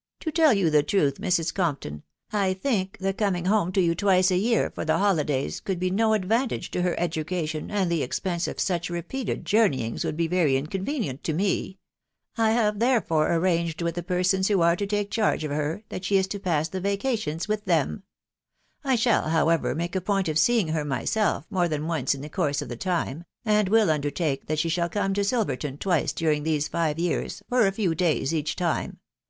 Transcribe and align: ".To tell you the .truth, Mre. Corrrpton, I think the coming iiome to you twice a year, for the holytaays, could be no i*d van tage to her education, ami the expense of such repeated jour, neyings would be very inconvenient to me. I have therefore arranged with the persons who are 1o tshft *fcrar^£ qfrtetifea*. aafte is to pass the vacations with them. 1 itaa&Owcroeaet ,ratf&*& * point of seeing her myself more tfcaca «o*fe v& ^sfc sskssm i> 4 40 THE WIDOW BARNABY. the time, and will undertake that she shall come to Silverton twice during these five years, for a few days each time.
".To 0.20 0.30
tell 0.32 0.54
you 0.54 0.70
the 0.70 0.82
.truth, 0.82 1.18
Mre. 1.20 1.26
Corrrpton, 1.52 2.00
I 2.32 2.54
think 2.54 2.96
the 2.96 3.12
coming 3.12 3.44
iiome 3.44 3.74
to 3.74 3.80
you 3.82 3.94
twice 3.94 4.30
a 4.30 4.38
year, 4.38 4.70
for 4.70 4.86
the 4.86 4.94
holytaays, 4.96 5.62
could 5.62 5.78
be 5.78 5.90
no 5.90 6.14
i*d 6.14 6.26
van 6.26 6.48
tage 6.48 6.70
to 6.70 6.80
her 6.80 6.98
education, 6.98 7.70
ami 7.70 7.84
the 7.84 8.02
expense 8.02 8.48
of 8.48 8.58
such 8.58 8.88
repeated 8.88 9.44
jour, 9.44 9.68
neyings 9.68 10.02
would 10.02 10.16
be 10.16 10.28
very 10.28 10.56
inconvenient 10.56 11.22
to 11.24 11.34
me. 11.34 11.78
I 12.38 12.52
have 12.52 12.78
therefore 12.78 13.30
arranged 13.34 13.82
with 13.82 13.96
the 13.96 14.02
persons 14.02 14.48
who 14.48 14.62
are 14.62 14.74
1o 14.74 14.86
tshft 14.88 15.08
*fcrar^£ 15.10 15.38
qfrtetifea*. 15.40 15.82
aafte 15.90 16.16
is 16.18 16.26
to 16.28 16.38
pass 16.40 16.68
the 16.70 16.80
vacations 16.80 17.46
with 17.46 17.66
them. 17.66 18.02
1 18.80 18.96
itaa&Owcroeaet 18.96 19.60
,ratf&*& 19.60 20.04
* 20.04 20.04
point 20.06 20.28
of 20.30 20.38
seeing 20.38 20.68
her 20.68 20.86
myself 20.86 21.44
more 21.50 21.64
tfcaca 21.64 21.72
«o*fe 21.74 21.76
v& 21.76 21.82
^sfc 21.84 21.84
sskssm 21.84 21.84
i> 21.84 21.84
4 21.84 21.86
40 22.16 22.22
THE 22.24 22.24
WIDOW 22.24 22.38
BARNABY. 22.38 22.68
the 22.68 22.76
time, 22.78 23.24
and 23.44 23.68
will 23.68 23.90
undertake 23.90 24.46
that 24.46 24.58
she 24.58 24.70
shall 24.70 24.88
come 24.88 25.12
to 25.12 25.22
Silverton 25.22 25.76
twice 25.76 26.14
during 26.14 26.44
these 26.44 26.66
five 26.66 26.98
years, 26.98 27.42
for 27.50 27.66
a 27.66 27.72
few 27.72 27.94
days 27.94 28.32
each 28.32 28.56
time. 28.56 29.00